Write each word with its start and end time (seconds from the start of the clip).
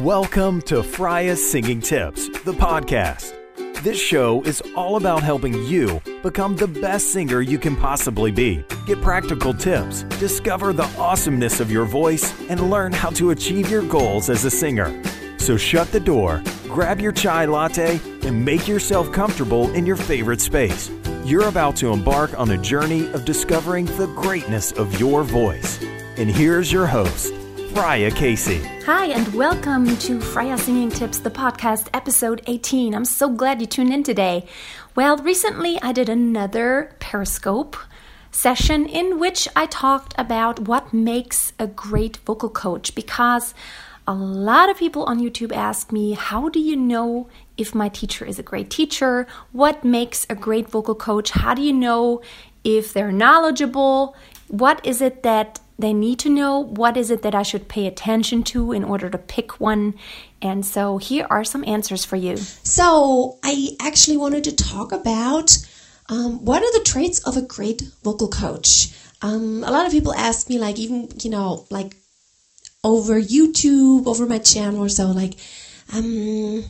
Welcome 0.00 0.62
to 0.62 0.82
Freya's 0.82 1.50
Singing 1.50 1.82
Tips, 1.82 2.30
the 2.44 2.54
podcast. 2.54 3.34
This 3.82 4.00
show 4.00 4.40
is 4.44 4.62
all 4.74 4.96
about 4.96 5.22
helping 5.22 5.52
you 5.66 6.00
become 6.22 6.56
the 6.56 6.66
best 6.66 7.12
singer 7.12 7.42
you 7.42 7.58
can 7.58 7.76
possibly 7.76 8.30
be. 8.30 8.64
Get 8.86 9.02
practical 9.02 9.52
tips, 9.52 10.04
discover 10.18 10.72
the 10.72 10.88
awesomeness 10.98 11.60
of 11.60 11.70
your 11.70 11.84
voice, 11.84 12.32
and 12.48 12.70
learn 12.70 12.92
how 12.92 13.10
to 13.10 13.32
achieve 13.32 13.70
your 13.70 13.82
goals 13.82 14.30
as 14.30 14.46
a 14.46 14.50
singer. 14.50 15.02
So 15.36 15.58
shut 15.58 15.92
the 15.92 16.00
door, 16.00 16.42
grab 16.62 16.98
your 16.98 17.12
chai 17.12 17.44
latte, 17.44 18.00
and 18.22 18.42
make 18.42 18.66
yourself 18.66 19.12
comfortable 19.12 19.70
in 19.72 19.84
your 19.84 19.96
favorite 19.96 20.40
space. 20.40 20.90
You're 21.26 21.48
about 21.48 21.76
to 21.76 21.92
embark 21.92 22.38
on 22.40 22.52
a 22.52 22.56
journey 22.56 23.12
of 23.12 23.26
discovering 23.26 23.84
the 23.84 24.06
greatness 24.16 24.72
of 24.72 24.98
your 24.98 25.24
voice. 25.24 25.78
And 26.16 26.30
here's 26.30 26.72
your 26.72 26.86
host, 26.86 27.34
Freya 27.74 28.10
Casey. 28.10 28.58
Hi, 28.84 29.06
and 29.06 29.32
welcome 29.32 29.96
to 29.98 30.20
Freya 30.20 30.58
Singing 30.58 30.90
Tips, 30.90 31.20
the 31.20 31.30
podcast, 31.30 31.88
episode 31.94 32.42
18. 32.48 32.94
I'm 32.94 33.04
so 33.04 33.28
glad 33.28 33.60
you 33.60 33.66
tuned 33.66 33.92
in 33.92 34.02
today. 34.02 34.44
Well, 34.96 35.16
recently 35.18 35.80
I 35.80 35.92
did 35.92 36.08
another 36.08 36.96
Periscope 36.98 37.76
session 38.32 38.86
in 38.86 39.20
which 39.20 39.46
I 39.54 39.66
talked 39.66 40.14
about 40.18 40.66
what 40.66 40.92
makes 40.92 41.52
a 41.60 41.68
great 41.68 42.16
vocal 42.18 42.50
coach 42.50 42.94
because 42.94 43.54
a 44.06 44.14
lot 44.14 44.68
of 44.68 44.76
people 44.76 45.04
on 45.04 45.20
YouTube 45.20 45.52
ask 45.52 45.92
me, 45.92 46.12
How 46.12 46.48
do 46.48 46.58
you 46.58 46.76
know 46.76 47.28
if 47.56 47.72
my 47.72 47.88
teacher 47.88 48.24
is 48.24 48.40
a 48.40 48.42
great 48.42 48.68
teacher? 48.68 49.28
What 49.52 49.84
makes 49.84 50.26
a 50.28 50.34
great 50.34 50.68
vocal 50.68 50.96
coach? 50.96 51.30
How 51.30 51.54
do 51.54 51.62
you 51.62 51.72
know 51.72 52.20
if 52.64 52.92
they're 52.92 53.12
knowledgeable? 53.12 54.16
What 54.48 54.84
is 54.84 55.00
it 55.00 55.22
that 55.22 55.60
they 55.80 55.92
need 55.92 56.18
to 56.20 56.28
know 56.28 56.58
what 56.58 56.96
is 56.96 57.10
it 57.10 57.22
that 57.22 57.34
I 57.34 57.42
should 57.42 57.68
pay 57.68 57.86
attention 57.86 58.42
to 58.44 58.72
in 58.72 58.84
order 58.84 59.08
to 59.10 59.18
pick 59.18 59.60
one. 59.60 59.94
And 60.42 60.64
so 60.64 60.98
here 60.98 61.26
are 61.30 61.44
some 61.44 61.64
answers 61.66 62.04
for 62.04 62.16
you. 62.16 62.36
So 62.36 63.38
I 63.42 63.76
actually 63.80 64.16
wanted 64.16 64.44
to 64.44 64.56
talk 64.56 64.92
about 64.92 65.56
um, 66.08 66.44
what 66.44 66.62
are 66.62 66.72
the 66.78 66.84
traits 66.84 67.20
of 67.20 67.36
a 67.36 67.42
great 67.42 67.82
vocal 68.02 68.28
coach. 68.28 68.92
Um, 69.22 69.62
a 69.64 69.70
lot 69.70 69.86
of 69.86 69.92
people 69.92 70.14
ask 70.14 70.48
me, 70.48 70.58
like 70.58 70.78
even 70.78 71.08
you 71.22 71.30
know, 71.30 71.66
like 71.70 71.94
over 72.82 73.20
YouTube, 73.20 74.06
over 74.06 74.26
my 74.26 74.38
channel 74.38 74.82
or 74.82 74.88
so, 74.88 75.06
like, 75.06 75.34
um, 75.92 76.64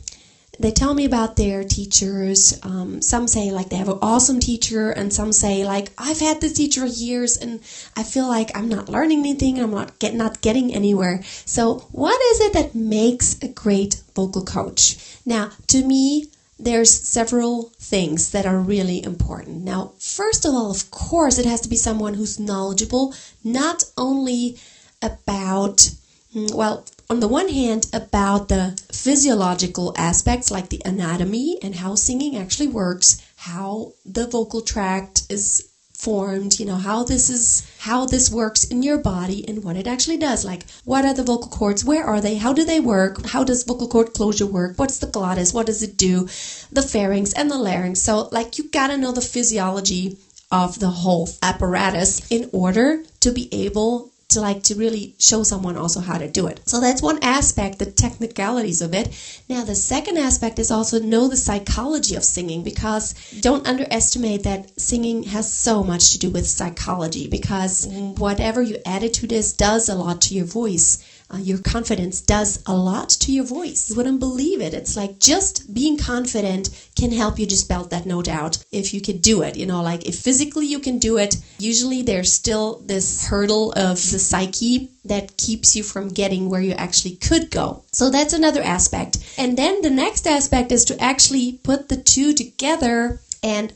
they 0.60 0.70
tell 0.70 0.92
me 0.92 1.06
about 1.06 1.36
their 1.36 1.64
teachers. 1.64 2.58
Um, 2.62 3.00
some 3.00 3.26
say 3.26 3.50
like 3.50 3.70
they 3.70 3.76
have 3.76 3.88
an 3.88 3.98
awesome 4.02 4.40
teacher, 4.40 4.90
and 4.90 5.12
some 5.12 5.32
say 5.32 5.64
like 5.64 5.90
I've 5.96 6.20
had 6.20 6.40
this 6.40 6.52
teacher 6.52 6.84
years, 6.84 7.38
and 7.38 7.60
I 7.96 8.02
feel 8.02 8.28
like 8.28 8.54
I'm 8.54 8.68
not 8.68 8.90
learning 8.90 9.20
anything, 9.20 9.56
and 9.56 9.64
I'm 9.64 9.70
not 9.70 9.98
get 9.98 10.14
not 10.14 10.42
getting 10.42 10.74
anywhere. 10.74 11.22
So, 11.46 11.88
what 11.92 12.20
is 12.32 12.40
it 12.40 12.52
that 12.52 12.74
makes 12.74 13.38
a 13.42 13.48
great 13.48 14.02
vocal 14.14 14.44
coach? 14.44 14.96
Now, 15.24 15.50
to 15.68 15.82
me, 15.82 16.26
there's 16.58 16.92
several 16.92 17.72
things 17.78 18.30
that 18.32 18.44
are 18.44 18.60
really 18.60 19.02
important. 19.02 19.64
Now, 19.64 19.92
first 19.98 20.44
of 20.44 20.54
all, 20.54 20.70
of 20.70 20.90
course, 20.90 21.38
it 21.38 21.46
has 21.46 21.62
to 21.62 21.70
be 21.70 21.76
someone 21.76 22.14
who's 22.14 22.38
knowledgeable, 22.38 23.14
not 23.42 23.82
only 23.96 24.58
about 25.00 25.90
Mm, 26.34 26.54
well 26.54 26.84
on 27.10 27.18
the 27.18 27.26
one 27.26 27.48
hand, 27.48 27.88
about 27.92 28.48
the 28.48 28.80
physiological 28.92 29.92
aspects 29.96 30.48
like 30.48 30.68
the 30.68 30.80
anatomy 30.84 31.58
and 31.60 31.74
how 31.74 31.96
singing 31.96 32.36
actually 32.36 32.68
works, 32.68 33.20
how 33.34 33.94
the 34.06 34.28
vocal 34.28 34.60
tract 34.60 35.24
is 35.28 35.68
formed, 35.92 36.60
you 36.60 36.66
know, 36.66 36.76
how 36.76 37.02
this 37.02 37.30
is 37.30 37.68
how 37.80 38.06
this 38.06 38.30
works 38.30 38.62
in 38.62 38.84
your 38.84 38.96
body 38.96 39.44
and 39.48 39.64
what 39.64 39.76
it 39.76 39.88
actually 39.88 40.18
does. 40.18 40.44
Like 40.44 40.66
what 40.84 41.04
are 41.04 41.12
the 41.12 41.24
vocal 41.24 41.50
cords? 41.50 41.84
Where 41.84 42.04
are 42.04 42.20
they? 42.20 42.36
How 42.36 42.52
do 42.52 42.64
they 42.64 42.78
work? 42.78 43.26
How 43.26 43.42
does 43.42 43.64
vocal 43.64 43.88
cord 43.88 44.12
closure 44.12 44.46
work? 44.46 44.78
What's 44.78 44.98
the 44.98 45.08
glottis? 45.08 45.52
What 45.52 45.66
does 45.66 45.82
it 45.82 45.96
do? 45.96 46.28
The 46.70 46.82
pharynx 46.82 47.32
and 47.32 47.50
the 47.50 47.58
larynx. 47.58 48.00
So 48.02 48.28
like 48.30 48.56
you 48.56 48.70
got 48.70 48.86
to 48.86 48.96
know 48.96 49.10
the 49.10 49.20
physiology 49.20 50.16
of 50.52 50.78
the 50.78 50.90
whole 50.90 51.28
apparatus 51.42 52.22
in 52.30 52.50
order 52.52 53.02
to 53.18 53.32
be 53.32 53.48
able 53.52 54.09
to 54.30 54.40
like 54.40 54.62
to 54.64 54.74
really 54.74 55.14
show 55.18 55.42
someone 55.42 55.76
also 55.76 56.00
how 56.00 56.18
to 56.18 56.28
do 56.28 56.46
it. 56.46 56.60
So 56.66 56.80
that's 56.80 57.02
one 57.02 57.18
aspect, 57.22 57.78
the 57.78 57.86
technicalities 57.86 58.82
of 58.82 58.94
it. 58.94 59.08
Now 59.48 59.64
the 59.64 59.74
second 59.74 60.18
aspect 60.18 60.58
is 60.58 60.70
also 60.70 61.00
know 61.00 61.28
the 61.28 61.36
psychology 61.36 62.14
of 62.14 62.24
singing 62.24 62.62
because 62.62 63.14
don't 63.40 63.66
underestimate 63.66 64.44
that 64.44 64.80
singing 64.80 65.24
has 65.24 65.52
so 65.52 65.82
much 65.82 66.10
to 66.12 66.18
do 66.18 66.30
with 66.30 66.48
psychology 66.48 67.28
because 67.28 67.86
mm-hmm. 67.86 68.20
whatever 68.20 68.62
your 68.62 68.78
attitude 68.86 69.32
is 69.32 69.52
does 69.52 69.88
a 69.88 69.94
lot 69.94 70.22
to 70.22 70.34
your 70.34 70.46
voice 70.46 70.98
uh, 71.32 71.36
your 71.36 71.58
confidence 71.58 72.20
does 72.20 72.62
a 72.66 72.74
lot 72.74 73.08
to 73.08 73.32
your 73.32 73.44
voice. 73.44 73.88
You 73.88 73.96
wouldn't 73.96 74.18
believe 74.18 74.60
it. 74.60 74.74
It's 74.74 74.96
like 74.96 75.20
just 75.20 75.72
being 75.72 75.96
confident 75.96 76.70
can 76.96 77.12
help 77.12 77.38
you 77.38 77.46
just 77.46 77.68
belt 77.68 77.90
that 77.90 78.06
note 78.06 78.28
out 78.28 78.58
if 78.72 78.92
you 78.92 79.00
can 79.00 79.18
do 79.18 79.42
it. 79.42 79.56
You 79.56 79.66
know, 79.66 79.82
like 79.82 80.06
if 80.06 80.16
physically 80.16 80.66
you 80.66 80.80
can 80.80 80.98
do 80.98 81.18
it, 81.18 81.36
usually 81.58 82.02
there's 82.02 82.32
still 82.32 82.82
this 82.84 83.26
hurdle 83.26 83.72
of 83.72 83.96
the 83.96 84.18
psyche 84.18 84.90
that 85.04 85.36
keeps 85.36 85.76
you 85.76 85.82
from 85.82 86.08
getting 86.08 86.50
where 86.50 86.60
you 86.60 86.72
actually 86.72 87.16
could 87.16 87.50
go. 87.50 87.84
So 87.92 88.10
that's 88.10 88.32
another 88.32 88.62
aspect. 88.62 89.18
And 89.38 89.56
then 89.56 89.82
the 89.82 89.90
next 89.90 90.26
aspect 90.26 90.72
is 90.72 90.84
to 90.86 91.00
actually 91.00 91.60
put 91.62 91.88
the 91.88 91.96
two 91.96 92.34
together 92.34 93.20
and 93.42 93.72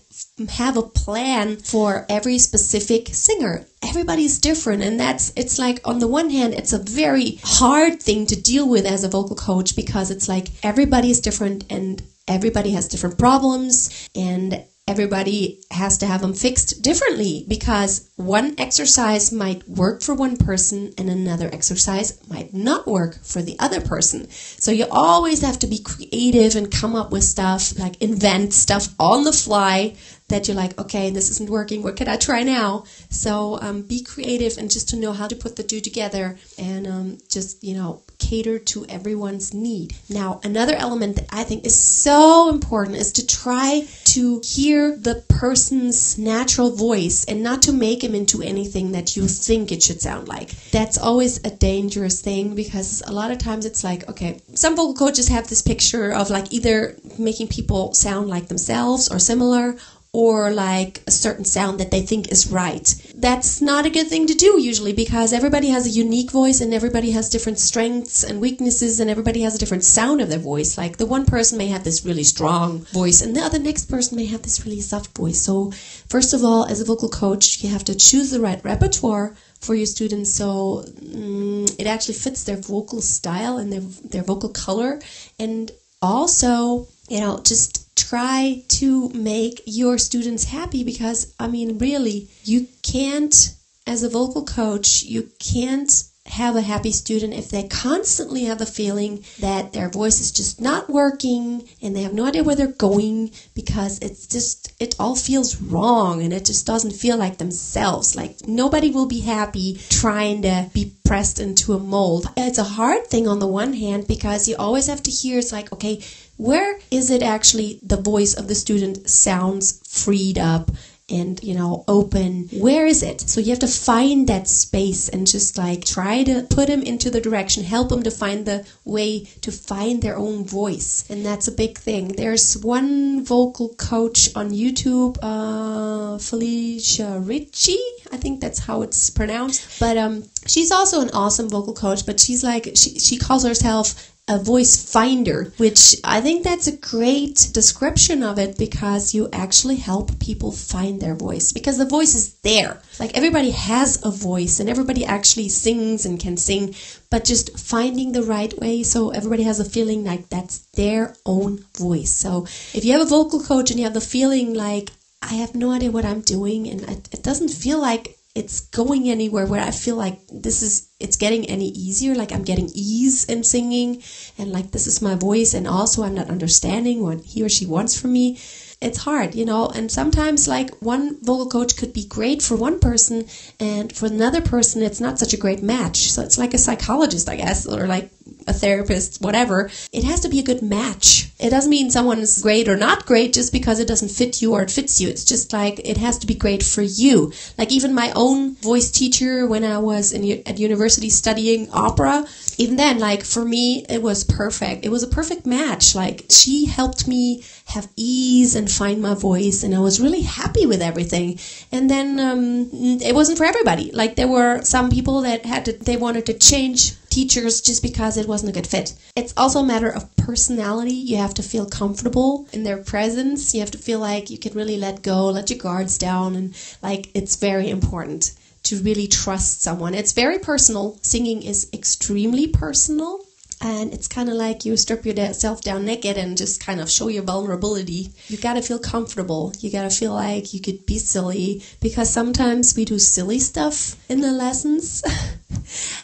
have 0.51 0.77
a 0.77 0.83
plan 0.83 1.57
for 1.57 2.07
every 2.09 2.39
specific 2.39 3.09
singer. 3.13 3.65
Everybody's 3.83 4.39
different, 4.39 4.83
and 4.83 4.99
that's 4.99 5.33
it's 5.37 5.59
like 5.59 5.81
on 5.85 5.99
the 5.99 6.09
one 6.09 6.31
hand, 6.31 6.55
it's 6.55 6.73
a 6.73 6.79
very 6.79 7.39
hard 7.43 8.03
thing 8.03 8.27
to 8.27 8.41
deal 8.41 8.69
with 8.69 8.87
as 8.87 9.05
a 9.05 9.09
vocal 9.09 9.37
coach 9.37 9.77
because 9.77 10.11
it's 10.11 10.29
like 10.29 10.49
everybody's 10.63 11.21
different 11.21 11.65
and 11.71 12.03
everybody 12.27 12.71
has 12.71 12.89
different 12.89 13.19
problems 13.19 14.09
and 14.15 14.65
everybody 14.87 15.62
has 15.71 15.97
to 15.97 16.06
have 16.06 16.21
them 16.21 16.34
fixed 16.34 16.83
differently 16.83 17.47
because 17.49 18.11
one 18.17 18.55
exercise 18.59 19.33
might 19.33 19.67
work 19.67 20.03
for 20.03 20.15
one 20.15 20.37
person 20.37 20.93
and 20.99 21.09
another 21.09 21.49
exercise 21.55 22.21
might 22.28 22.53
not 22.53 22.87
work 22.87 23.19
for 23.23 23.41
the 23.41 23.56
other 23.59 23.81
person. 23.81 24.28
So 24.31 24.71
you 24.73 24.87
always 24.91 25.41
have 25.41 25.59
to 25.61 25.67
be 25.67 25.83
creative 25.83 26.55
and 26.55 26.71
come 26.71 26.94
up 26.94 27.12
with 27.12 27.25
stuff, 27.25 27.78
like 27.78 28.03
invent 28.03 28.53
stuff 28.53 28.89
on 29.00 29.25
the 29.25 29.33
fly 29.33 29.97
that 30.29 30.49
you're 30.49 30.57
like, 30.57 30.79
okay, 30.81 31.11
this 31.11 31.31
isn't 31.31 31.51
working. 31.51 31.83
What 31.83 31.97
can 31.97 32.09
I 32.09 32.17
try 32.17 32.43
now? 32.43 32.85
So 33.11 33.59
um, 33.61 33.83
be 33.83 34.03
creative 34.03 34.57
and 34.57 34.71
just 34.71 34.89
to 34.91 34.97
know 34.97 35.12
how 35.12 35.29
to 35.29 35.37
put 35.37 35.57
the 35.57 35.62
two 35.62 35.81
together 35.81 36.39
and 36.59 36.87
um, 36.87 37.19
just, 37.29 37.62
you 37.62 37.75
know, 37.75 38.03
cater 38.19 38.59
to 38.59 38.87
everyone's 38.87 39.53
need. 39.53 39.95
Now, 40.09 40.41
another 40.43 40.75
element 40.75 41.17
that 41.17 41.27
I 41.31 41.45
think 41.45 41.67
is 41.67 41.79
so 41.79 42.49
important 42.49 42.97
is 42.97 43.12
to 43.12 43.27
try 43.27 43.87
to 44.05 44.41
hear 44.43 44.97
the 44.97 45.23
person's 45.29 46.17
natural 46.17 46.71
voice 46.71 47.25
and 47.27 47.43
not 47.43 47.62
to 47.62 47.73
make 47.73 48.03
him 48.03 48.15
into 48.15 48.41
anything 48.41 48.93
that 48.93 49.17
you 49.17 49.29
think 49.29 49.71
it 49.71 49.83
should 49.83 50.01
sound 50.01 50.27
like. 50.27 50.51
That's 50.71 50.97
always 50.97 51.39
a 51.45 51.51
dangerous 51.51 52.23
thing 52.23 52.55
because 52.55 53.03
a 53.06 53.12
lot 53.12 53.31
of 53.31 53.39
times 53.39 53.67
it's 53.67 53.85
like, 53.85 54.09
okay, 54.09 54.41
some 54.55 54.75
vocal 54.75 54.95
coaches 54.95 55.29
have 55.29 55.49
this 55.49 55.61
picture 55.61 56.12
of 56.12 56.31
like 56.31 56.51
either 56.53 56.97
making 57.19 57.49
people 57.49 57.93
sound 57.93 58.29
like 58.29 58.49
themselves 58.49 59.11
or 59.12 59.19
similar 59.19 59.77
or 60.15 60.53
like 60.53 61.03
a 61.09 61.11
certain 61.11 61.45
sound 61.45 61.81
that 61.81 61.91
they 61.91 62.01
think 62.01 62.31
is 62.31 62.47
right. 62.47 62.95
That's 63.17 63.61
not 63.61 63.85
a 63.85 63.91
good 63.91 64.07
thing 64.07 64.29
to 64.29 64.35
do 64.35 64.61
usually 64.61 64.93
because 64.93 65.33
everybody 65.33 65.71
has 65.71 65.87
a 65.87 65.91
unique 66.05 66.31
voice 66.31 66.61
and 66.61 66.73
everybody 66.73 67.11
has 67.11 67.29
different 67.29 67.59
strengths 67.59 68.23
and 68.23 68.41
weaknesses 68.41 69.01
and 69.01 69.11
everybody 69.11 69.43
has 69.43 69.57
a 69.57 69.59
different 69.59 69.83
sound 69.83 70.21
of 70.21 70.29
their 70.29 70.39
voice. 70.39 70.79
Like 70.79 70.99
the 70.99 71.07
one 71.07 71.27
person 71.27 71.59
may 71.59 71.67
have 71.67 71.83
this 71.83 72.05
really 72.05 72.23
strong 72.23 72.85
voice 72.93 73.23
and 73.23 73.35
the 73.35 73.41
other 73.41 73.59
next 73.59 73.87
person 73.87 74.17
may 74.17 74.27
have 74.27 74.43
this 74.43 74.65
really 74.65 74.81
soft 74.81 75.17
voice. 75.19 75.41
So, 75.41 75.73
first 76.09 76.33
of 76.33 76.45
all, 76.45 76.65
as 76.67 76.81
a 76.81 76.85
vocal 76.85 77.09
coach, 77.09 77.65
you 77.65 77.71
have 77.71 77.85
to 77.85 77.97
choose 77.97 78.31
the 78.31 78.41
right 78.41 78.65
repertoire 78.65 79.35
for 79.61 79.75
your 79.75 79.87
students 79.87 80.31
so 80.31 80.85
mm, 81.01 81.81
it 81.81 81.87
actually 81.87 82.15
fits 82.15 82.45
their 82.45 82.59
vocal 82.59 83.01
style 83.01 83.57
and 83.57 83.73
their 83.73 83.81
their 84.12 84.23
vocal 84.23 84.50
color 84.50 85.00
and 85.38 85.73
also, 86.03 86.87
you 87.09 87.19
know, 87.19 87.41
just 87.43 87.84
try 87.96 88.62
to 88.69 89.08
make 89.11 89.62
your 89.67 89.99
students 89.99 90.44
happy 90.44 90.85
because 90.85 91.35
I 91.38 91.49
mean, 91.49 91.79
really, 91.79 92.29
you 92.44 92.67
can't, 92.82 93.55
as 93.87 94.02
a 94.02 94.08
vocal 94.08 94.44
coach, 94.44 95.02
you 95.02 95.31
can't 95.38 95.91
have 96.26 96.56
a 96.56 96.62
happy 96.62 96.91
student 96.91 97.35
if 97.35 97.50
they 97.50 97.69
constantly 97.69 98.44
have 98.44 98.58
the 98.58 98.64
feeling 98.64 99.23
that 99.41 99.73
their 99.75 99.91
voice 99.91 100.20
is 100.20 100.32
just 100.32 100.58
not 100.58 100.88
working 100.88 101.69
and 101.82 101.94
they 101.94 102.02
have 102.02 102.14
no 102.14 102.25
idea 102.25 102.43
where 102.43 102.56
they're 102.56 102.67
going 102.67 103.31
because 103.55 103.99
it's 103.99 104.26
just 104.26 104.73
it 104.81 104.94
all 104.99 105.14
feels 105.14 105.61
wrong 105.61 106.23
and 106.23 106.32
it 106.32 106.47
just 106.47 106.67
doesn't 106.67 106.93
feel 106.93 107.19
like 107.19 107.37
themselves. 107.37 108.17
Like 108.17 108.49
nobody 108.49 108.90
will 108.90 109.06
be 109.06 109.20
happy 109.20 109.79
trying 109.90 110.43
to 110.43 110.70
be 110.73 110.94
pressed 111.05 111.40
into 111.40 111.75
a 111.75 111.79
mold. 111.79 112.26
It's 112.38 112.58
a 112.58 112.64
hard 112.64 113.06
thing 113.06 113.29
on 113.29 113.38
the 113.38 113.47
one 113.47 113.75
hand 113.75 114.06
because 114.08 114.49
you 114.49 114.56
always 114.56 114.87
have 114.87 115.02
to 115.02 115.11
hear 115.11 115.38
it's 115.38 115.52
like 115.52 115.73
okay 115.75 116.02
where 116.37 116.79
is 116.91 117.11
it 117.11 117.23
actually 117.23 117.79
the 117.83 117.97
voice 117.97 118.35
of 118.35 118.49
the 118.49 118.55
student 118.55 119.09
sounds 119.09 119.81
freed 119.87 120.39
up 120.39 120.71
and 121.11 121.43
you 121.43 121.55
know 121.55 121.85
open? 121.87 122.49
Where 122.53 122.87
is 122.87 123.03
it? 123.03 123.21
So 123.21 123.41
you 123.41 123.51
have 123.51 123.59
to 123.61 123.67
find 123.69 124.27
that 124.29 124.49
space 124.49 125.09
and 125.09 125.27
just 125.27 125.59
like 125.59 125.85
try 125.85 126.23
to 126.25 126.47
put 126.49 126.69
them 126.69 126.83
into 126.83 127.11
the 127.11 127.21
direction. 127.21 127.63
Help 127.63 127.91
them 127.91 128.03
to 128.03 128.11
find 128.11 128.47
the 128.47 128.67
way 128.85 129.25
to 129.43 129.53
find 129.53 130.01
their 130.03 130.17
own 130.17 130.45
voice. 130.45 131.05
And 131.11 131.25
that's 131.25 131.47
a 131.47 131.53
big 131.53 131.79
thing. 131.79 132.09
There's 132.09 132.57
one 132.57 133.25
vocal 133.25 133.75
coach 133.75 134.31
on 134.35 134.51
youtube 134.51 135.19
uh, 135.23 136.19
felicia 136.19 137.21
Ricci, 137.21 137.79
i 138.13 138.17
think 138.17 138.41
that's 138.41 138.59
how 138.61 138.83
it's 138.83 139.11
pronounced. 139.11 139.79
But 139.79 139.97
um 139.99 140.25
she's 140.47 140.73
also 140.73 141.01
an 141.01 141.11
awesome 141.13 141.49
vocal 141.49 141.75
coach 141.75 142.05
but 142.07 142.19
she's 142.19 142.43
like 142.43 142.65
she, 142.75 142.99
she 142.99 143.19
calls 143.19 143.45
herself 143.45 144.13
a 144.26 144.38
voice 144.38 144.91
finder, 144.91 145.53
which 145.59 145.97
I 146.03 146.23
think 146.23 146.44
that's 146.44 146.67
a 146.67 146.76
great 146.76 147.50
description 147.53 148.23
of 148.23 148.38
it 148.38 148.56
because 148.56 149.12
you 149.12 149.29
actually 149.32 149.76
help 149.76 150.19
people 150.19 150.50
find 150.50 150.99
their 150.99 151.15
voice 151.15 151.53
because 151.53 151.76
the 151.76 151.85
voice 151.85 152.15
is 152.15 152.35
there. 152.37 152.81
Like 152.99 153.15
everybody 153.15 153.50
has 153.50 154.03
a 154.03 154.11
voice 154.11 154.61
and 154.61 154.71
everybody 154.71 155.05
actually 155.05 155.50
sings 155.50 156.06
and 156.06 156.19
can 156.19 156.38
sing, 156.38 156.75
but 157.11 157.25
just 157.25 157.59
finding 157.59 158.12
the 158.12 158.23
right 158.23 158.59
way 158.59 158.82
so 158.82 159.11
everybody 159.11 159.43
has 159.43 159.61
a 159.61 159.65
feeling 159.65 160.05
like 160.05 160.31
that's 160.31 160.61
their 160.73 161.15
own 161.26 161.62
voice. 161.76 162.15
So 162.15 162.47
if 162.73 162.82
you 162.82 162.93
have 162.93 163.03
a 163.03 163.06
vocal 163.06 163.41
coach 163.41 163.71
and 163.71 163.79
you 163.79 163.85
have 163.85 163.94
the 163.94 164.00
feeling 164.00 164.55
like, 164.55 164.91
I 165.21 165.35
have 165.35 165.55
no 165.55 165.71
idea 165.71 165.91
what 165.91 166.05
I'm 166.06 166.21
doing 166.23 166.69
and 166.69 166.82
it 167.12 167.23
doesn't 167.23 167.49
feel 167.49 167.79
like 167.79 168.13
it's 168.35 168.61
going 168.61 169.09
anywhere 169.09 169.47
where 169.47 169.61
I 169.61 169.71
feel 169.71 169.95
like 169.95 170.19
this 170.29 170.63
is 170.63 170.89
it's 170.99 171.17
getting 171.17 171.47
any 171.47 171.69
easier 171.69 172.15
like 172.15 172.33
I'm 172.33 172.43
getting 172.43 172.69
ease 172.75 173.25
in 173.25 173.45
singing 173.45 174.03
and 174.39 174.51
like 174.51 174.73
this 174.73 174.89
is 174.89 175.01
my 175.01 175.15
voice 175.15 175.55
and 175.55 175.69
also 175.69 176.03
I'm 176.03 176.15
not 176.15 176.31
understanding 176.31 177.03
what 177.03 177.21
he 177.21 177.43
or 177.45 177.49
she 177.49 177.65
wants 177.67 178.01
from 178.01 178.13
me. 178.13 178.39
It's 178.81 178.99
hard 178.99 179.37
you 179.37 179.45
know 179.45 179.69
and 179.69 179.91
sometimes 179.91 180.49
like 180.49 180.71
one 180.83 181.19
vocal 181.23 181.49
coach 181.49 181.77
could 181.77 181.93
be 181.93 182.07
great 182.07 182.43
for 182.43 182.57
one 182.57 182.81
person 182.81 183.27
and 183.61 183.95
for 183.95 184.07
another 184.07 184.41
person 184.41 184.83
it's 184.83 185.01
not 185.01 185.21
such 185.21 185.33
a 185.33 185.39
great 185.39 185.63
match. 185.63 186.11
So 186.11 186.23
it's 186.23 186.39
like 186.39 186.55
a 186.55 186.59
psychologist 186.59 187.29
I 187.29 187.37
guess 187.37 187.67
or 187.67 187.87
like 187.87 188.11
a 188.46 188.52
therapist, 188.52 189.20
whatever, 189.20 189.70
it 189.93 190.05
has 190.05 190.20
to 190.20 190.29
be 190.29 190.41
a 190.41 190.44
good 190.44 190.62
match. 190.62 191.31
It 191.38 191.50
doesn't 191.50 191.70
mean 191.70 191.91
someone 191.91 192.19
is 192.19 192.43
great 192.43 192.69
or 192.69 192.76
not 192.76 193.06
great 193.06 193.32
just 193.32 193.52
because 193.52 193.81
it 193.81 193.88
doesn't 193.88 194.11
fit 194.11 194.41
you 194.41 194.52
or 194.52 194.62
it 194.62 194.70
fits 194.70 195.00
you. 195.00 195.08
It's 195.08 195.25
just 195.25 195.52
like 195.52 195.81
it 195.85 195.96
has 195.96 196.19
to 196.19 196.26
be 196.26 196.35
great 196.35 196.62
for 196.62 196.82
you. 196.82 197.32
Like 197.58 197.73
even 197.73 197.94
my 197.94 198.12
own 198.14 198.55
voice 198.56 198.91
teacher 198.91 199.46
when 199.46 199.64
I 199.64 199.79
was 199.79 200.12
in, 200.12 200.43
at 200.46 200.58
university 200.58 201.11
studying 201.11 201.69
opera, 201.73 202.26
even 202.58 202.76
then, 202.76 202.99
like 202.99 203.25
for 203.25 203.44
me, 203.44 203.85
it 203.88 204.02
was 204.02 204.25
perfect. 204.25 204.85
It 204.85 204.90
was 204.90 205.02
a 205.02 205.08
perfect 205.08 205.47
match. 205.47 205.94
Like 205.94 206.26
she 206.31 206.67
helped 206.67 207.08
me 207.08 207.44
have 207.67 207.88
ease 207.97 208.55
and 208.55 208.70
find 208.70 209.00
my 209.00 209.14
voice, 209.14 209.62
and 209.62 209.75
I 209.75 209.79
was 209.81 210.00
really 210.00 210.23
happy 210.23 210.67
with 210.67 210.82
everything. 210.82 211.38
And 211.73 211.90
then 211.90 212.20
um, 212.20 212.70
it 212.73 213.14
wasn't 213.14 213.38
for 213.38 213.44
everybody. 213.44 213.90
Like 213.93 214.17
there 214.17 214.29
were 214.29 214.62
some 214.62 214.90
people 214.90 215.23
that 215.23 215.44
had 215.44 215.64
to, 215.67 215.73
they 215.73 215.97
wanted 215.97 216.26
to 216.26 216.35
change 216.35 216.93
teachers 217.14 217.61
just 217.61 217.81
because 217.81 218.16
it 218.16 218.26
wasn't 218.26 218.50
a 218.50 218.52
good 218.52 218.66
fit. 218.66 218.93
It's 219.14 219.32
also 219.37 219.61
a 219.61 219.64
matter 219.64 219.88
of 219.88 220.14
personality. 220.16 220.94
You 220.94 221.19
have 221.19 221.34
to 221.34 221.44
feel 221.44 221.64
comfortable 221.64 222.49
in 222.52 222.64
their 222.64 222.78
presence. 222.78 223.55
You 223.55 223.61
have 223.61 223.70
to 223.70 223.78
feel 223.78 224.00
like 224.00 224.31
you 224.31 224.38
can 224.38 224.52
really 224.55 224.76
let 224.76 225.02
go, 225.02 225.26
let 225.26 225.49
your 225.49 225.61
guards 225.61 225.96
down, 225.96 226.34
and 226.34 226.56
like 226.82 227.11
it's 227.14 227.37
very 227.37 227.70
important 227.70 228.32
to 228.64 228.82
really 228.82 229.06
trust 229.06 229.62
someone. 229.62 229.94
It's 229.94 230.12
very 230.12 230.40
personal. 230.40 230.99
Singing 231.02 231.44
is 231.44 231.69
extremely 231.72 232.49
personal. 232.49 233.20
And 233.61 233.94
it's 233.94 234.08
kind 234.08 234.28
of 234.28 234.34
like 234.34 234.64
you 234.64 234.76
strip 234.76 235.06
yourself 235.06 235.61
down 235.61 235.84
naked 235.84 236.19
and 236.19 236.37
just 236.37 236.61
kind 236.61 236.81
of 236.81 236.90
show 236.90 237.06
your 237.06 237.22
vulnerability. 237.22 238.11
You 238.26 238.38
gotta 238.38 238.61
feel 238.61 238.81
comfortable. 238.81 239.52
You 239.61 239.70
gotta 239.70 239.90
feel 239.90 240.12
like 240.12 240.52
you 240.52 240.61
could 240.61 240.84
be 240.84 240.99
silly 240.99 241.62
because 241.81 242.11
sometimes 242.11 242.75
we 242.76 242.84
do 242.84 242.99
silly 242.99 243.38
stuff 243.38 243.96
in 244.11 244.20
the 244.20 244.32
lessons. 244.32 245.02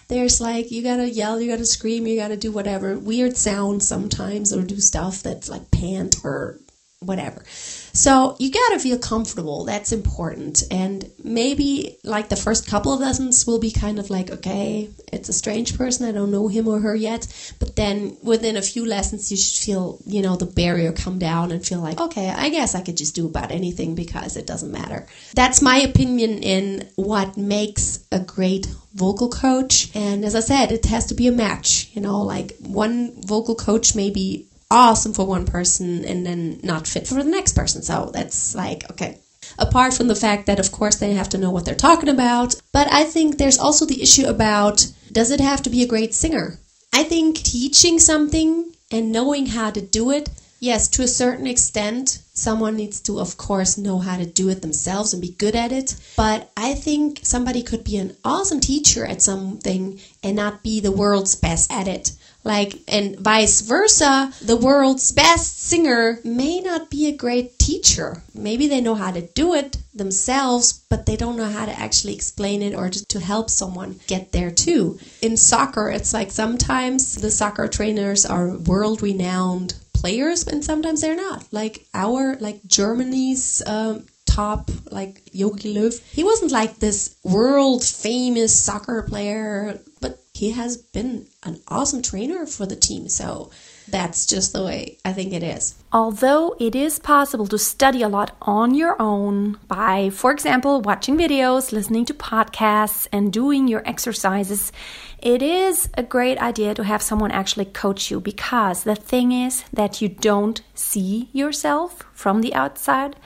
There's 0.09 0.41
like, 0.41 0.71
you 0.71 0.83
gotta 0.83 1.09
yell, 1.09 1.41
you 1.41 1.51
gotta 1.51 1.67
scream, 1.67 2.07
you 2.07 2.17
gotta 2.17 2.37
do 2.37 2.53
whatever. 2.53 2.99
Weird 2.99 3.37
sounds 3.37 3.87
sometimes 3.87 4.53
or 4.53 4.63
do 4.63 4.81
stuff 4.81 5.23
that's 5.23 5.49
like 5.49 5.71
pant 5.71 6.17
or 6.25 6.59
whatever. 7.01 7.45
So 7.93 8.37
you 8.39 8.51
got 8.51 8.71
to 8.71 8.79
feel 8.79 8.99
comfortable. 8.99 9.65
That's 9.65 9.93
important. 9.93 10.63
And 10.71 11.11
maybe 11.23 11.99
like 12.05 12.29
the 12.29 12.37
first 12.37 12.67
couple 12.67 12.93
of 12.93 13.01
lessons 13.01 13.47
will 13.47 13.59
be 13.59 13.71
kind 13.71 13.99
of 13.99 14.11
like, 14.11 14.31
okay, 14.31 14.91
it's 15.13 15.29
a 15.29 15.33
strange 15.33 15.77
person. 15.77 16.07
I 16.07 16.13
don't 16.13 16.31
know 16.31 16.49
him 16.49 16.69
or 16.69 16.81
her 16.81 16.95
yet. 16.95 17.27
But 17.59 17.77
then 17.77 18.17
within 18.23 18.57
a 18.57 18.63
few 18.63 18.87
lessons, 18.87 19.31
you 19.31 19.37
should 19.37 19.65
feel, 19.65 19.99
you 20.07 20.23
know, 20.23 20.37
the 20.37 20.47
barrier 20.47 20.93
come 20.93 21.19
down 21.19 21.53
and 21.53 21.65
feel 21.65 21.81
like, 21.81 22.01
okay, 22.01 22.29
I 22.29 22.49
guess 22.51 22.75
I 22.75 22.83
could 22.83 22.97
just 22.97 23.15
do 23.15 23.27
about 23.27 23.51
anything 23.51 23.95
because 23.95 24.37
it 24.37 24.47
doesn't 24.47 24.73
matter. 24.73 25.07
That's 25.35 25.63
my 25.63 25.79
opinion 25.79 26.43
in 26.43 26.89
what 26.97 27.37
makes 27.37 28.05
a 28.13 28.21
great 28.21 28.67
vocal 28.95 29.29
coach. 29.29 29.91
And 29.95 30.25
as 30.25 30.35
I 30.35 30.41
said, 30.41 30.73
it 30.73 30.87
has 30.87 31.07
to 31.07 31.15
be 31.15 31.27
a 31.27 31.33
match. 31.33 31.91
You 31.93 32.03
know, 32.03 32.23
like 32.23 32.57
one 32.61 33.21
vocal 33.23 33.55
coach 33.55 33.95
may 33.95 34.11
be 34.11 34.47
awesome 34.71 35.13
for 35.13 35.27
one 35.27 35.47
person 35.47 36.05
and 36.05 36.25
then 36.25 36.61
not 36.63 36.87
fit 36.87 37.07
for 37.07 37.15
the 37.15 37.25
next 37.25 37.55
person. 37.55 37.83
So 37.83 38.11
that's 38.13 38.55
like, 38.55 38.91
okay. 38.91 39.19
Apart 39.59 39.95
from 39.95 40.09
the 40.09 40.15
fact 40.15 40.47
that, 40.47 40.61
of 40.61 40.71
course, 40.71 40.97
they 40.97 41.13
have 41.15 41.29
to 41.31 41.39
know 41.39 41.51
what 41.51 41.65
they're 41.65 41.75
talking 41.75 42.09
about. 42.09 42.55
But 42.73 42.93
I 42.93 43.05
think 43.05 43.37
there's 43.37 43.59
also 43.59 43.85
the 43.85 44.03
issue 44.03 44.27
about 44.27 44.87
does 45.13 45.31
it 45.31 45.41
have 45.41 45.63
to 45.63 45.71
be 45.71 45.83
a 45.83 45.89
great 45.89 46.15
singer? 46.15 46.59
I 46.93 47.03
think 47.05 47.37
teaching 47.37 47.99
something 47.99 48.73
and 48.93 49.13
knowing 49.13 49.47
how 49.47 49.71
to 49.71 49.81
do 49.81 50.11
it, 50.11 50.29
yes, 50.61 50.89
to 50.89 51.03
a 51.03 51.09
certain 51.09 51.47
extent, 51.47 52.23
someone 52.35 52.77
needs 52.77 53.01
to, 53.01 53.19
of 53.19 53.37
course, 53.37 53.77
know 53.77 53.99
how 53.99 54.17
to 54.17 54.27
do 54.27 54.49
it 54.51 54.63
themselves 54.63 55.13
and 55.13 55.21
be 55.21 55.33
good 55.33 55.57
at 55.57 55.73
it. 55.73 55.97
But 56.17 56.51
I 56.57 56.75
think 56.75 57.21
somebody 57.23 57.63
could 57.63 57.83
be 57.83 57.97
an 57.97 58.17
awesome 58.25 58.61
teacher 58.61 59.05
at 59.05 59.23
something 59.23 59.99
and 60.23 60.37
not 60.37 60.63
be 60.63 60.81
the 60.81 60.93
world's 60.93 61.35
best 61.35 61.73
at 61.73 61.89
it. 61.89 62.13
Like, 62.45 62.81
and 62.89 63.19
vice 63.19 63.61
versa, 63.61 64.33
the 64.41 64.57
world's 64.57 65.13
best 65.13 65.61
singer 65.61 66.21
may 66.25 66.61
not 66.61 66.89
be 66.89 67.07
a 67.07 67.17
great 67.17 67.59
teacher. 67.59 68.23
Maybe 68.35 68.67
they 68.67 68.81
know 68.81 68.95
how 68.95 69.11
to 69.11 69.21
do 69.21 69.55
it 69.55 69.77
themselves, 69.95 70.81
but 70.89 71.05
they 71.05 71.17
don't 71.17 71.37
know 71.37 71.51
how 71.51 71.67
to 71.67 71.79
actually 71.79 72.15
explain 72.15 72.63
it 72.63 72.75
or 72.75 72.89
just 72.89 73.11
to 73.11 73.21
help 73.21 73.51
someone 73.51 74.01
get 74.07 74.33
there 74.33 74.51
too. 74.51 74.99
In 75.21 75.37
soccer, 75.37 75.91
it's 75.91 76.15
like 76.15 76.31
sometimes 76.31 77.17
the 77.17 77.31
soccer 77.31 77.69
trainers 77.69 78.25
are 78.25 78.57
world 78.57 79.03
renowned 79.03 79.75
players 80.01 80.47
and 80.47 80.65
sometimes 80.65 81.01
they're 81.01 81.17
not 81.17 81.45
like 81.53 81.87
our 81.95 82.37
like 82.41 82.61
germany's 82.67 83.63
um, 83.67 84.05
top 84.31 84.71
like 84.91 85.25
Jogi 85.35 85.75
Löw. 85.75 86.01
He 86.13 86.25
wasn't 86.25 86.53
like 86.53 86.79
this 86.79 87.17
world 87.25 87.85
famous 87.85 88.59
soccer 88.59 89.03
player, 89.03 89.81
but 90.01 90.19
he 90.35 90.53
has 90.53 90.77
been 90.77 91.27
an 91.43 91.61
awesome 91.69 92.03
trainer 92.03 92.47
for 92.47 92.67
the 92.67 92.77
team. 92.77 93.09
So 93.09 93.51
that's 93.91 94.27
just 94.27 94.53
the 94.53 94.65
way 94.65 94.99
I 95.05 95.13
think 95.13 95.33
it 95.33 95.43
is. 95.43 95.75
Although 95.93 96.55
it 96.61 96.75
is 96.75 96.99
possible 96.99 97.47
to 97.49 97.59
study 97.59 98.03
a 98.03 98.09
lot 98.09 98.37
on 98.43 98.75
your 98.75 99.01
own 99.03 99.59
by, 99.67 100.11
for 100.11 100.31
example, 100.31 100.81
watching 100.81 101.17
videos, 101.17 101.73
listening 101.73 102.05
to 102.07 102.15
podcasts, 102.15 103.09
and 103.13 103.33
doing 103.33 103.67
your 103.67 103.83
exercises, 103.87 104.73
it 105.19 105.43
is 105.43 105.89
a 105.95 106.03
great 106.03 106.39
idea 106.39 106.75
to 106.75 106.85
have 106.85 107.03
someone 107.03 107.33
actually 107.33 107.65
coach 107.65 108.11
you 108.11 108.21
because 108.21 108.85
the 108.85 108.95
thing 108.95 109.33
is 109.33 109.65
that 109.73 110.01
you 110.01 110.09
don't 110.09 110.63
see 110.75 111.29
yourself 111.33 112.05
from 112.13 112.41
the 112.41 112.55
outside 112.55 113.17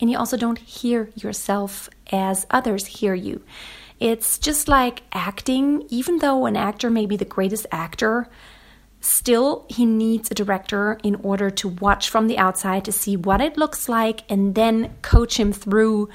and 0.00 0.10
you 0.10 0.16
also 0.16 0.36
don't 0.36 0.58
hear 0.58 1.10
yourself 1.14 1.90
as 2.10 2.46
others 2.50 2.86
hear 2.86 3.14
you. 3.14 3.42
It's 4.00 4.38
just 4.38 4.66
like 4.66 5.02
acting, 5.12 5.86
even 5.88 6.18
though 6.18 6.46
an 6.46 6.56
actor 6.56 6.90
may 6.90 7.06
be 7.06 7.16
the 7.16 7.24
greatest 7.24 7.66
actor, 7.70 8.28
still 9.04 9.66
he 9.68 9.84
needs 9.84 10.30
a 10.30 10.34
director 10.34 10.98
in 11.02 11.14
order 11.16 11.50
to 11.50 11.68
watch 11.68 12.08
from 12.08 12.26
the 12.26 12.38
outside 12.38 12.84
to 12.84 12.92
see 12.92 13.16
what 13.16 13.40
it 13.40 13.56
looks 13.56 13.88
like 13.88 14.22
and 14.30 14.54
then 14.54 14.94
coach 15.02 15.38
him 15.38 15.52
through 15.52 16.08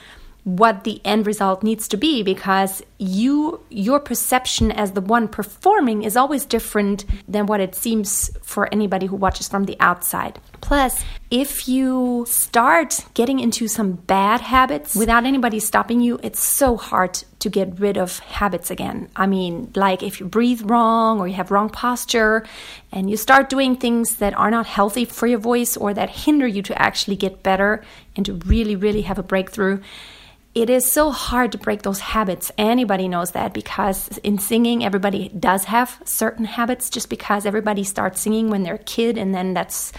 what 0.43 0.83
the 0.83 1.01
end 1.03 1.27
result 1.27 1.63
needs 1.63 1.87
to 1.89 1.97
be 1.97 2.23
because 2.23 2.81
you 2.97 3.61
your 3.69 3.99
perception 3.99 4.71
as 4.71 4.91
the 4.91 5.01
one 5.01 5.27
performing 5.27 6.03
is 6.03 6.15
always 6.15 6.45
different 6.45 7.05
than 7.27 7.45
what 7.45 7.59
it 7.59 7.75
seems 7.75 8.31
for 8.41 8.67
anybody 8.73 9.05
who 9.05 9.15
watches 9.15 9.47
from 9.47 9.65
the 9.65 9.77
outside. 9.79 10.39
Plus 10.61 11.03
if 11.29 11.67
you 11.67 12.25
start 12.27 13.05
getting 13.13 13.39
into 13.39 13.67
some 13.67 13.93
bad 13.93 14.41
habits 14.41 14.95
without 14.95 15.25
anybody 15.25 15.59
stopping 15.59 15.99
you 15.99 16.19
it's 16.23 16.39
so 16.39 16.77
hard 16.77 17.21
to 17.39 17.49
get 17.49 17.79
rid 17.79 17.97
of 17.97 18.19
habits 18.19 18.71
again. 18.71 19.09
I 19.15 19.27
mean 19.27 19.71
like 19.75 20.01
if 20.01 20.19
you 20.19 20.25
breathe 20.25 20.61
wrong 20.63 21.19
or 21.19 21.27
you 21.27 21.35
have 21.35 21.51
wrong 21.51 21.69
posture 21.69 22.45
and 22.91 23.09
you 23.09 23.17
start 23.17 23.49
doing 23.49 23.75
things 23.75 24.15
that 24.15 24.33
are 24.37 24.51
not 24.51 24.65
healthy 24.65 25.03
for 25.03 25.27
your 25.27 25.39
voice 25.39 25.75
or 25.75 25.93
that 25.93 26.09
hinder 26.09 26.47
you 26.47 26.61
to 26.63 26.81
actually 26.81 27.17
get 27.17 27.43
better 27.43 27.83
and 28.15 28.25
to 28.25 28.33
really 28.45 28.75
really 28.75 29.01
have 29.01 29.19
a 29.19 29.23
breakthrough 29.23 29.79
it 30.61 30.69
is 30.69 30.85
so 30.85 31.11
hard 31.11 31.51
to 31.51 31.57
break 31.57 31.81
those 31.81 31.99
habits. 31.99 32.51
Anybody 32.57 33.07
knows 33.07 33.31
that 33.31 33.53
because 33.53 34.17
in 34.19 34.39
singing, 34.39 34.83
everybody 34.83 35.29
does 35.29 35.65
have 35.65 36.01
certain 36.05 36.45
habits 36.45 36.89
just 36.89 37.09
because 37.09 37.45
everybody 37.45 37.83
starts 37.83 38.21
singing 38.21 38.49
when 38.49 38.63
they're 38.63 38.75
a 38.75 38.79
kid, 38.79 39.17
and 39.17 39.33
then 39.33 39.53
that's 39.53 39.91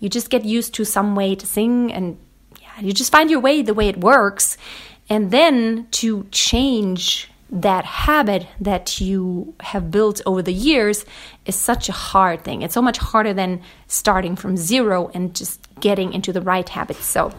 you 0.00 0.08
just 0.08 0.30
get 0.30 0.44
used 0.44 0.74
to 0.74 0.84
some 0.84 1.16
way 1.16 1.34
to 1.34 1.46
sing, 1.46 1.92
and 1.92 2.18
yeah, 2.60 2.68
You 2.80 2.92
just 2.92 3.12
find 3.12 3.30
your 3.30 3.40
way 3.40 3.62
the 3.62 3.74
way 3.74 3.88
it 3.88 3.98
works. 3.98 4.56
And 5.10 5.30
then 5.30 5.88
to 5.92 6.26
change 6.30 7.30
that 7.50 7.84
habit 7.84 8.46
that 8.60 9.00
you 9.00 9.54
have 9.60 9.90
built 9.90 10.20
over 10.26 10.42
the 10.42 10.52
years 10.52 11.06
is 11.46 11.56
such 11.56 11.88
a 11.88 11.92
hard 11.92 12.44
thing. 12.44 12.60
It's 12.60 12.74
so 12.74 12.82
much 12.82 12.98
harder 12.98 13.32
than 13.32 13.62
starting 13.86 14.36
from 14.36 14.56
zero 14.56 15.10
and 15.14 15.34
just 15.34 15.66
getting 15.80 16.12
into 16.12 16.32
the 16.32 16.42
right 16.42 16.68
habits. 16.68 17.06
So 17.06 17.32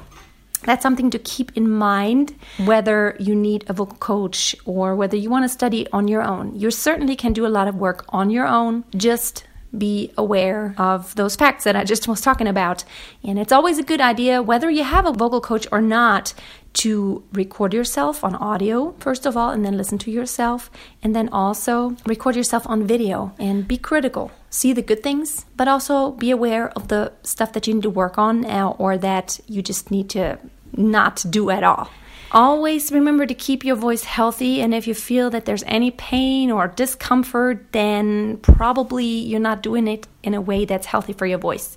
that's 0.64 0.84
something 0.84 1.10
to 1.12 1.20
keep 1.20 1.56
in 1.56 1.70
mind 1.70 2.36
whether 2.66 3.16
you 3.20 3.36
need 3.36 3.66
a 3.68 3.74
vocal 3.74 3.98
coach 3.98 4.56
or 4.66 4.96
whether 4.96 5.18
you 5.18 5.30
want 5.30 5.46
to 5.46 5.50
study 5.50 5.88
on 5.92 6.08
your 6.08 6.22
own. 6.22 6.54
You 6.56 6.72
certainly 6.72 7.16
can 7.16 7.34
do 7.34 7.46
a 7.46 7.50
lot 7.50 7.68
of 7.68 7.76
work 7.76 8.06
on 8.10 8.30
your 8.30 8.48
own. 8.48 8.84
Just 8.96 9.44
be 9.78 10.12
aware 10.18 10.74
of 10.78 11.16
those 11.16 11.36
facts 11.36 11.64
that 11.64 11.76
I 11.76 11.84
just 11.84 12.08
was 12.08 12.22
talking 12.22 12.48
about. 12.48 12.84
And 13.24 13.38
it's 13.38 13.52
always 13.52 13.78
a 13.78 13.84
good 13.84 14.02
idea, 14.02 14.42
whether 14.42 14.70
you 14.70 14.84
have 14.84 15.06
a 15.06 15.12
vocal 15.12 15.42
coach 15.42 15.68
or 15.72 15.82
not, 15.82 16.34
to 16.72 17.24
record 17.34 17.74
yourself 17.74 18.24
on 18.24 18.36
audio, 18.36 18.94
first 19.00 19.26
of 19.26 19.36
all, 19.36 19.50
and 19.50 19.66
then 19.66 19.78
listen 19.78 19.98
to 20.00 20.12
yourself. 20.12 20.70
And 21.02 21.16
then 21.16 21.30
also 21.30 21.96
record 22.06 22.36
yourself 22.36 22.68
on 22.68 22.86
video 22.86 23.34
and 23.40 23.68
be 23.68 23.78
critical. 23.78 24.32
See 24.50 24.74
the 24.74 24.82
good 24.82 25.04
things, 25.04 25.46
but 25.56 25.68
also 25.68 26.12
be 26.12 26.32
aware 26.32 26.70
of 26.70 26.88
the 26.88 27.12
stuff 27.24 27.54
that 27.54 27.68
you 27.68 27.76
need 27.76 27.84
to 27.84 27.90
work 27.90 28.18
on 28.18 28.42
now 28.42 28.76
or 28.80 28.98
that 28.98 29.40
you 29.48 29.62
just 29.62 29.92
need 29.92 30.10
to 30.12 30.40
not 30.76 31.26
do 31.30 31.50
at 31.50 31.64
all. 31.64 31.90
Always 32.32 32.92
remember 32.92 33.26
to 33.26 33.34
keep 33.34 33.66
your 33.66 33.76
voice 33.76 34.04
healthy, 34.04 34.62
and 34.62 34.74
if 34.74 34.86
you 34.86 34.94
feel 34.94 35.32
that 35.32 35.46
there's 35.46 35.64
any 35.64 35.90
pain 35.90 36.52
or 36.52 36.68
discomfort, 36.68 37.72
then 37.72 38.38
probably 38.38 39.06
you're 39.06 39.40
not 39.40 39.64
doing 39.64 39.88
it 39.88 40.08
in 40.22 40.36
a 40.36 40.42
way 40.42 40.66
that's 40.66 40.86
healthy 40.86 41.14
for 41.14 41.26
your 41.26 41.40
voice. 41.40 41.76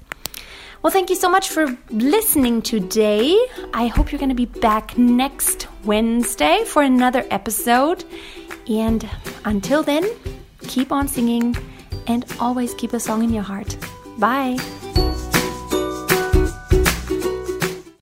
Well, 0.82 0.90
thank 0.90 1.10
you 1.10 1.16
so 1.16 1.30
much 1.30 1.48
for 1.48 1.78
listening 1.90 2.60
today. 2.60 3.38
I 3.72 3.86
hope 3.86 4.12
you're 4.12 4.18
going 4.18 4.28
to 4.30 4.34
be 4.34 4.46
back 4.46 4.98
next 4.98 5.68
Wednesday 5.84 6.64
for 6.66 6.82
another 6.82 7.24
episode. 7.30 8.04
And 8.68 9.08
until 9.44 9.82
then, 9.82 10.04
keep 10.66 10.92
on 10.92 11.08
singing 11.08 11.56
and 12.08 12.26
always 12.40 12.74
keep 12.74 12.92
a 12.92 13.00
song 13.00 13.22
in 13.22 13.32
your 13.32 13.44
heart. 13.44 13.76
Bye. 14.18 14.58